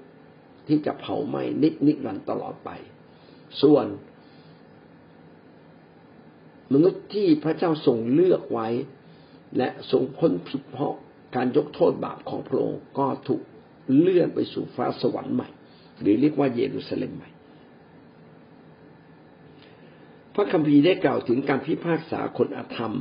[0.69, 2.71] ที่จะเผาไหม้นิดนิรันตลอดไป
[3.63, 3.87] ส่วน
[6.73, 8.69] มนุษย์ที่พระเจ้าทรงเลือกไว้
[9.57, 10.95] และทรงพ้นผิดเพราะ
[11.35, 13.43] การยกโทษบาปของพระองค์ก็ถูก
[13.99, 15.49] เลื่อนไปสู่ฟ้าสวรรค์ใหม่
[16.01, 17.29] หรือเรียกว่าเยรูซาเล็มใหม่
[20.35, 22.95] พระคัมภีร์ได้กล่าวถึงการพิพากษาคนอธรรม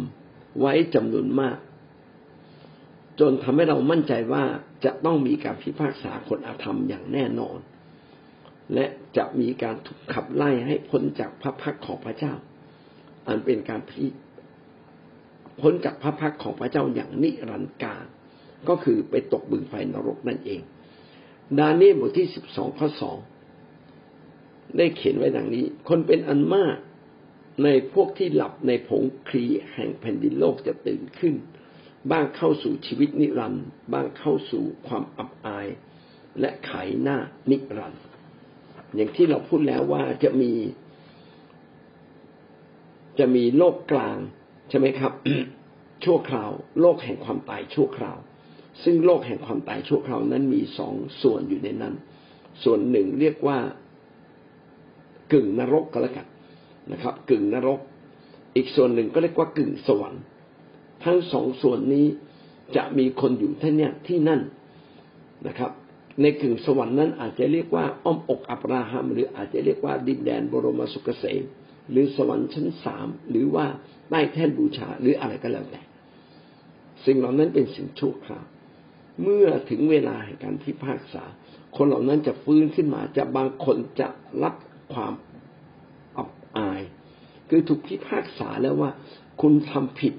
[0.60, 1.58] ไว้จำนวนมาก
[3.20, 4.44] จนทำให้เรามั่นใจว่า
[4.86, 7.58] จะต้องมีการพิพากษาคนอธรรมอย่างแน่นอน
[8.74, 8.86] และ
[9.18, 12.34] จะมีการถูกขับไล่ให้พ้นจากพระพักของพระเจ้า
[13.30, 14.06] อันเป็นการพิ
[15.60, 18.06] พ้นจากพระพักของพระเจ้าอย่างนิรันดร์การ
[18.70, 20.62] ก็คือไปตกบึงไฟนรกนั่นเอง
[21.60, 23.18] ดาเนียลบทที่สิบสองข้อสอง
[24.78, 26.78] ได้เขียนไว้ดังนี้ คนเป็นอันมาก
[27.64, 31.34] ในพวกที่หลับในผงคลีแห่งแผ่นดินโลกจะตื่นขึ้น
[32.12, 35.68] บ้างเข้าสู่ชีวิตนิรันดร์บ้างเข้าสู่ความอับอาย
[36.40, 37.18] และขายหน้า
[37.52, 38.04] นิรันดร์
[38.96, 40.52] อย่างที่เราพูดแล้วว่าจะมี
[43.20, 44.18] จะมีโลกกลาง
[44.70, 45.14] ใช่ไหมครับ
[46.04, 46.52] ชั่วคราว
[46.82, 48.18] โลกแห่งความตายชั่วคราว
[48.84, 51.94] ซึ่งโลกแห่งความตายชั่วคราวนั้นมีสองส่วนอยู่ในนั้น
[52.64, 53.58] ส่วนหนึ่งเรียกว่า
[55.34, 56.28] กึ่งนรกก็แล้วกัน
[56.92, 57.80] นะครับ กึ่งนรก
[58.56, 60.24] อีกส่วนหนึ่งก็เรียกว่ากึ่งสวรรค์
[61.04, 62.08] ทั้งสองส่วนนี้
[62.76, 64.42] จะมีคนอยู่ที่เนี่ยที่นั่น
[65.48, 65.72] นะครับ
[66.22, 71.44] ในกึ่งสวรรค์นั้นอาจจะเรียกว่าอ้อมอกอับราฮัมหรืออาจจะเรียกว่าดินแดนบรมสุกเกษม
[71.92, 73.66] หรือสวรรค์ชั้นสามหรือว่า
[74.10, 75.82] ใต้แท่นบูชาหรืออะไรก็แล้วแต่
[77.06, 78.46] สิ่งเหล่านั้นเป็นสิ่งชั่วคราว
[79.22, 81.24] เมื่อถึงเวลาแห่งการพิพากษา
[81.78, 84.08] คนเหล่านั้นจะฟื้นขึ้นมา จะบางคนจะ
[84.44, 84.56] รับ
[84.94, 85.14] ความ
[86.18, 86.82] อับอาย
[87.50, 88.92] คือถูกพิพากษาแล้วว่า
[89.42, 90.14] คุณทำผิด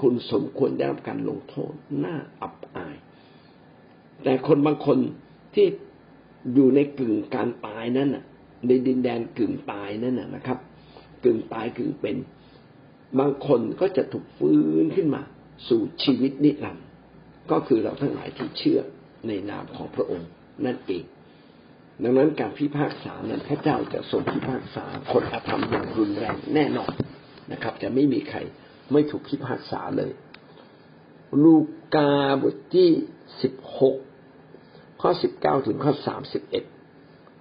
[0.00, 1.72] คุณสมควรได้รับการลงโทษ
[2.04, 2.96] น่าอับอาย
[4.24, 4.98] แต่คนบางคน
[5.54, 5.66] ที่
[6.54, 8.24] อยู่ในกึ่งการตายนั่นน่ะ
[8.66, 10.58] ในดินแดนกึ่งตายนั่นน่ะนะครับ
[11.26, 12.16] กึ่งตายกึ่งเป็น
[13.18, 15.22] บางคนก็จะถูกฟื้นขึ้นมา
[15.68, 16.86] สู่ชีวิตนิรันดร์
[17.50, 18.80] ก็คือเราทั้งหลายที่เชื่อ
[19.28, 20.28] ในนามของพระองค์
[20.66, 21.04] นั่นเอง
[22.02, 26.92] ดังนั้นการพิพากษานั้นพระเจ้าจะทรงพิพากษาคนอธรรมอย่างรุนแรงแน่นอน
[27.52, 28.38] นะครับ จะไม่มีใคร
[28.92, 30.12] ไม่ถูกพิพากษาเลย
[31.44, 31.56] ลู
[31.94, 32.10] กา
[32.42, 32.90] บทที่
[33.42, 33.96] สิบหก
[35.00, 36.64] ข้อสิบเก้าถึงข้อสามสิบเอ็ด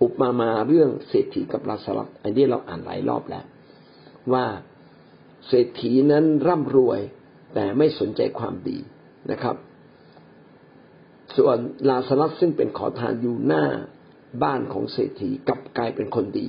[0.02, 3.46] อุปมามาเรื่องเศรษฐีกับลาสลับอันนี้เราอ่านหลายรอบแล้ว
[4.34, 4.46] ว่า
[5.48, 7.00] เศรษฐีนั้นร่ำรวย
[7.54, 8.78] แต่ไม่สนใจความดี
[9.32, 9.56] นะครับ
[11.38, 11.58] ส่วน
[11.90, 13.66] ลาสลับซึ่งเป็นขอทานอยู่หน้า
[14.44, 16.48] บ้านของเศรษฐีกลับกลายเป็นคนดี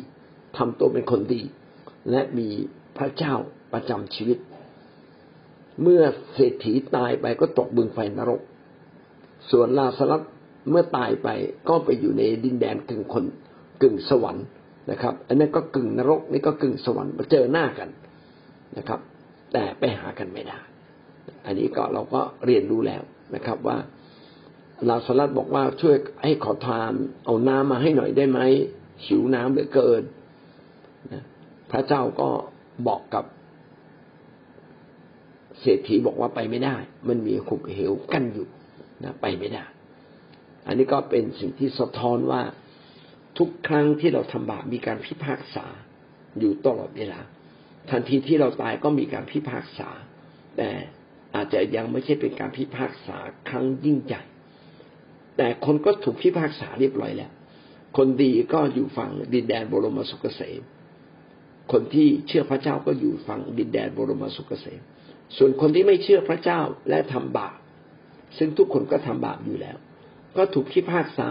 [0.57, 1.43] ทำตัวเป็นคนดี
[2.11, 2.49] และมี
[2.97, 3.35] พระเจ้า
[3.73, 4.39] ประจำชีวิต
[5.83, 6.03] เมื่อ
[6.35, 8.41] เศรษฐีตายไปก็ตกบึงไฟนรก
[9.51, 10.23] ส่วนลาสลัด
[10.71, 11.29] เมื่อตายไป
[11.69, 13.25] ก็ไปอยู่ในดินแดนกึ่งคน
[13.83, 14.47] กึ่งสวรรค์
[14.91, 17.89] นะครับ อันนั้นก็กึ่งนรกนี่ก็กึ่งสวรรค์มาเจอหน้ากัน
[18.79, 19.01] นะครับ
[19.53, 20.59] แต่ไปหากันไม่ได้
[21.47, 23.03] อันนี้ก็เราก็เรียนรู้แล้ว
[23.35, 23.77] นะครับว่า
[24.89, 26.93] ลาสลัดบอกว่าช่วยให้ขอทาน
[27.25, 28.41] เอาน้ำมาให้หน่อยได้ไหม
[29.07, 30.03] หิวน้ำเหลือเกิน
[31.71, 32.29] พระเจ้าก็
[32.87, 33.25] บอกกับ
[35.61, 36.77] เศรษฐีบอกว่าไปไม่ได้
[37.09, 38.47] มันมีขุมเหวกั้นอยู่
[39.05, 39.65] นะไปไม่ได้
[40.67, 42.43] อันนี้ก็เป็นสิ่งที่สะท้อนว่า
[43.39, 45.67] ทุกครั้งที่เราทำบาปมีการพิพากษา
[46.39, 47.21] อยู่ตลอดเวลา
[47.91, 49.89] ทันทีที่เราตายก็มีการพิพากษา
[50.57, 50.71] แต่
[51.35, 53.17] อาจจะยังไม่ใช่เป็นการพิพากษา
[53.49, 54.23] ครั้งยิ่งใหญ่
[55.37, 57.33] แต่คนก็ถูกพิพากษาเรียบร้อยแล้ว
[57.97, 60.63] คนดีก็อยู่ฝั่งดินแดนบรมสุขเกษม
[61.73, 64.81] คนที่เชื่อพระเจ้าก็อยู่ฝั่งดินแดนบรมสุขเกษม
[65.37, 67.57] ส่วนคนที่ไม่เชื่อพระเจ้าและทำบาป
[68.39, 69.77] ซึ่งทุกคนก็ทำบาปอยู่แล้ว
[70.37, 71.29] ก็ถูกพิพากษา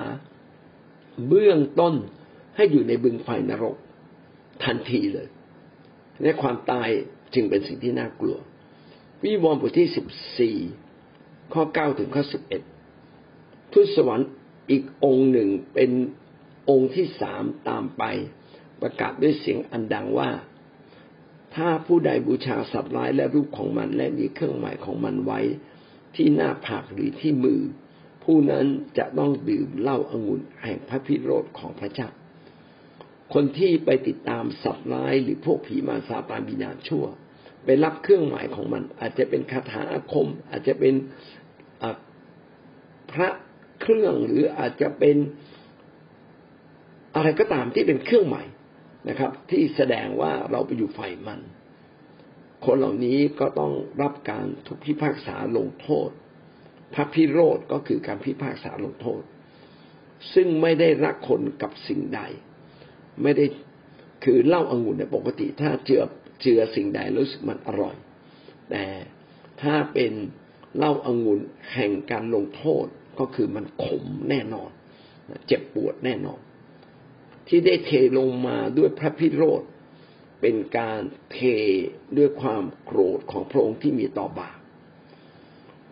[1.28, 1.96] เบื้องต้น
[2.56, 3.76] ให้อยู่ในบึงไฟนรก
[4.64, 5.28] ทันทีเลย
[6.22, 6.90] และความตาย
[7.34, 8.38] จึงเป็นสิ่งที่น่ากลัว
[9.24, 10.08] วิวรณ์บทที่สิบ
[10.40, 10.58] สี่
[11.54, 12.62] ข้อเก้าถึงข้อสิบเอ็ด
[13.74, 14.30] ทูตสวรรค์
[14.70, 15.92] อีกองค์หนึ่งเป็น
[16.70, 18.04] องค์ที่สามตามไป
[18.82, 20.30] ประกาศด้วยเสียงอันดังว่า
[21.56, 25.40] ถ้าผู้ใดบูชาสัตว์ร้ายและรูปของมันและมีเครื่องหมายของมันไว้
[26.16, 27.62] ที่หน้าผากหรือที่มือ
[28.26, 28.66] ผู้นั้น
[28.98, 32.10] จะต้องดื่มเหล้าอางุ่นแห่งพระพิโรธของพระเจ้า
[33.34, 37.06] คนที่ไปติดตามสัตว์ร้ายหรือพวกผีมาซาตานบิญาชั่ว
[37.66, 40.94] ไปรับเครื่องหมายของมัน อาจจะเป็นคาถาอาคม อาจจะเป็น
[43.12, 43.30] พระ
[43.82, 45.18] เครื่องหรืออาจจะเป็น
[47.16, 48.48] อะไรก็ตามที่เป็นเครื่องหมาย
[49.10, 51.42] นะครับ ที่แสดงว่าเราไปอยู่ฝ่ายมัน
[52.66, 56.10] คนเหล่านี้ก็ต้องรับการถูกพิพากษาลงโทษ
[56.94, 59.22] พระพิโรธก็คือการพิพากษาลงโทษ
[60.34, 62.22] ซึ่งไม่ได้รักคนกับสิ่งใด
[63.24, 63.46] ไม่ได้
[64.24, 66.04] คือเหล้าอางุ่นเนี่ยปกติถ้าเจือ
[66.42, 67.96] เจือสิ่งใดรู้สึกมันอร่อย
[68.70, 68.86] แต่
[69.62, 70.14] ถ้าเป็น
[70.78, 71.40] เหล้าอางุ่น
[71.74, 72.86] แห่งการลงโทษ
[73.20, 74.70] ก็คือมันขมแน่นอน
[75.48, 76.40] เจ็บปวดแน่นอน
[77.48, 79.62] ที่ได้เทลงมาด้วยพระพิโรธ
[80.42, 81.40] เป็นการเท
[82.18, 84.55] ด้วยความโกรธของพระองค์ที่มีต่อบาป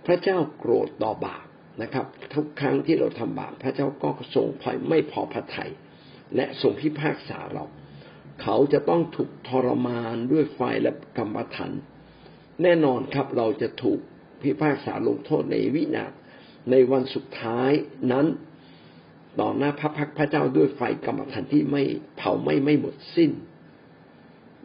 [0.06, 1.46] พระเจ้าโกรธต่อบาป
[1.82, 5.72] นะครับ ทุกครั้งที่เราทำบาปพระเจ้าก็ทรงพลอยไม่พอพระทยัย
[6.36, 7.66] และทรงพิพากษาเรา
[8.42, 11.72] เขาจะต้องถูกทรมานด้วยไฟและกรรมฐาน
[12.62, 14.00] แน่นอนครับเราจะถูก
[14.42, 16.12] พิพากษาลงโทษในวินาศ
[16.72, 17.72] ในวันสุดท้าย
[18.12, 18.26] นั้น
[19.40, 21.84] ต่อหน้าพระพักพระเจ้าด้วยไฟกรรมฐานที่ไม่
[22.18, 23.32] เผาไม่ไม่หมดสิ้น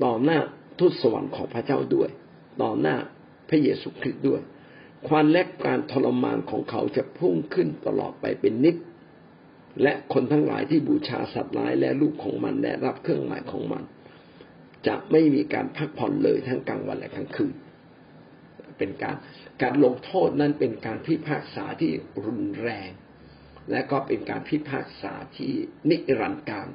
[0.04, 0.38] ต่อหน้า
[0.78, 2.08] ทุตสวรรค์ของพระเจ้าด้วย
[2.62, 2.96] ต่อหน้า
[3.48, 4.40] พระเยซูคริสต์ด้วย
[5.08, 8.76] ความแลกการทรมานของเขาจะพุ่งขึ้นตลอดไปเป็นนิด
[9.82, 13.82] และคนทั้งหลายที่บูชาสัตว์ร้ายและลูกของมันและรับเครื่องหมายของมัน
[14.86, 17.54] จะไม่มีการพักผ่อนเลยทั้งกลางวันและกลางคืน
[18.78, 19.16] เป็นการ
[19.62, 21.90] การลงโทษนั้นเป็นการพิพากษาที่
[22.24, 22.90] รุนแรง
[23.70, 25.52] และก็เป็นการพิพากษาที่
[25.90, 26.68] นิรันดร์การ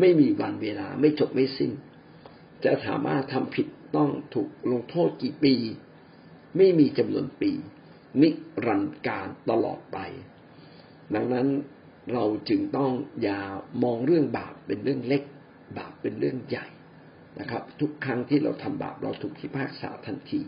[0.00, 1.72] ไม่มีวันเวลาไม่จบไม่สิ้น
[2.64, 5.54] จะสามารถทำผิดต้องถูกลงโทษกี่ปี
[6.56, 7.52] ไม่มีจำนวนปี
[8.22, 8.28] นิ
[8.66, 9.98] รันดร์การตลอดไป
[11.14, 11.46] ดังนั้น
[12.12, 12.90] เราจึงต้อง
[13.22, 13.40] อย่า
[13.82, 15.22] มองเรื่องบาปเป็นเรื่องเล็ก
[15.78, 16.66] บาปเป็นเรื่องใหญ่
[17.40, 20.40] นะครับ ทุกครั้งที่เราทำบาปเราถูกพิพากษาทันที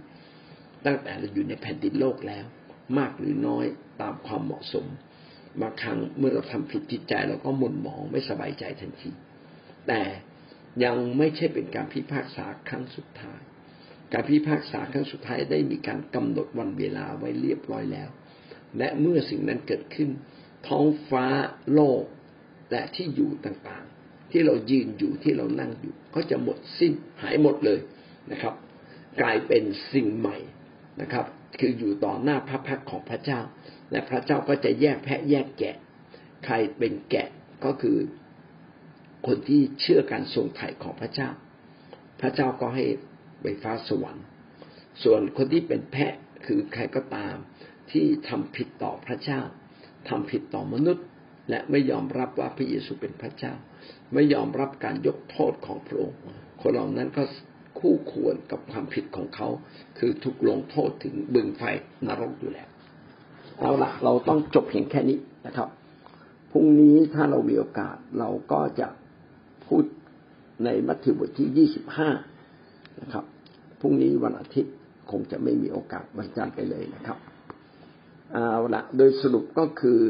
[0.85, 2.45] ตั้งแต่เราอยู่ในแผ่นดินโลกแล้ว
[2.99, 3.67] มากหรือน้อย
[4.01, 4.87] ตามความเหมาะสม
[5.61, 9.11] บางครั้งเมื่อเราทำผิดจิตใจเราก็หม่นหมองไม่สบายใจทันที
[9.89, 10.01] แต่
[10.85, 13.41] ยังไม่ใช่เป็นการพิพากษาครั้งสุดท้าย
[14.12, 18.09] การพิพากษาครั้งสุดท้ายได้มีการกำหนดวันเวลาไว้เรียบร้อยแล้ว
[18.79, 20.09] และเมื่อสิ่งนั้นเกิดขึ้น
[20.68, 21.27] ท้องฟ้า
[21.75, 22.03] โลก
[22.70, 26.92] และที่อยู่ต่างๆ ที่เรายืนอยู่ที่เรานั่งอยู่ ก็จะหมดสิ้น
[27.23, 27.81] หายหมดเลย
[28.33, 28.55] นะครับ
[29.23, 30.37] กลายเป็นสิ่งใหม่
[31.01, 31.27] นะครับ
[31.61, 33.40] คืออยู่ต่อหน้าพระพักของพระเจ้า
[33.90, 35.77] และพระเจ้าก็จะแยกแพะแยกแกะ
[36.44, 37.29] ใครเป็นแกะ
[37.64, 37.99] ก็คือ
[39.27, 41.29] คนที่เชื่อการทรงไถ่ของพระเจ้า
[42.20, 42.85] พระเจ้าก็ให้
[43.42, 44.24] ไปฟ้าสวรรค์
[45.03, 46.14] ส่วนคนที่เป็นแพะ
[46.46, 47.37] คือใครก็ตาม
[47.90, 49.40] ที่ทำผิดต่อพระเจ้า
[50.09, 51.07] ทำผิดต่อมนุษย์
[51.50, 53.55] และไม่ยอมรับว่าพระเยซูเป็นพระเจ้า
[54.14, 56.18] ไม่ยอมรับการยกโทษของพระองค์
[56.61, 57.22] คนเหล่านั้นก็
[57.79, 59.48] คู่ควรกับความผิดของเขา
[59.98, 61.62] คือถูกลงโทษถึงบึงไฟ
[62.07, 62.68] นรกอยู่แล้ว
[63.59, 65.68] เอาละเราต้องจบเพียงแค่นี้นะครับ
[66.50, 68.88] พรุ่งนี้ถ้าเรามีโอกาสเราก็จะ
[69.66, 69.85] พูด
[70.64, 72.11] ในมัทธิวบทที่ยี่สิบห้า
[73.03, 73.25] นะครับ
[73.81, 74.75] พรุ่งนี้วันอาทิตย์
[75.11, 77.19] คงจะไม่มีโอกาสวันจันทร์ไปเลยนะครับ
[78.33, 80.01] เอาละโดยสรุปก็คือ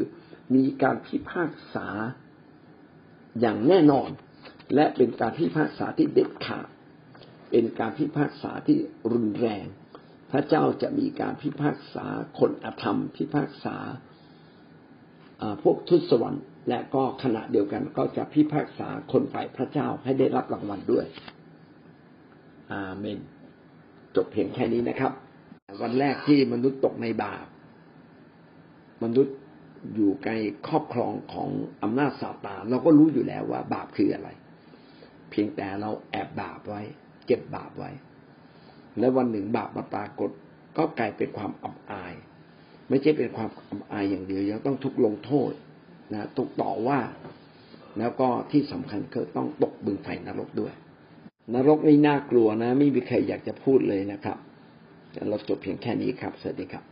[0.55, 1.87] มีการพิพากษา
[3.41, 4.09] อย่างแน่นอน
[4.75, 6.67] และเป็นการพิพากษาที่เด็ดขาด
[7.51, 8.77] เป็นการพิพากษาที่
[9.11, 9.65] รุนแรง
[10.31, 12.05] พระเจ้าจะมีการพิพากษา
[12.39, 13.75] คนอธรรม พิพากษา
[15.63, 21.05] พวกทุสวรรค์และก็ขณะเดียวกันก็จะพิพากษาคนฝ่ายพระเจ้าให้ได้รับรางวัลด้วย
[22.71, 23.19] อาเมน
[24.15, 25.11] จบเพียงแค่นี้นะครับ
[25.81, 27.45] วันแรกที่มนุษย์ตกในบาป
[29.03, 29.35] มนุษย์
[29.95, 30.31] อยู่ใน
[30.67, 31.49] ครอบครองของ
[31.83, 34.29] อำนาจซาตานเราก็รู้อยู่แล้วว่า บาปคืออะไร
[35.29, 36.81] เพียงแต่เราแอบบาปไว้
[37.25, 37.91] เก็บบาปไว้
[38.99, 40.29] และวันหนึ่งบาปมาปรากฏ
[40.77, 42.13] ก็กลายเป็นความอับอาย
[42.89, 45.51] ไม่ใช่เป็นความอับอายอย่างเดียวยังต้องทุกลงโทษ
[46.13, 46.99] นะถูกต่อว่า
[47.99, 50.73] แล้วก็ที่สำคัญคือต้องตกบึงไฟนรกด้วย
[51.53, 54.37] นรกนี่น่ากลัวนะ ไม่มีใครอยากจะพูดเลยนะครับ
[55.29, 56.90] เราจบเพียงแค่นี้ครับ สวัสดีครับ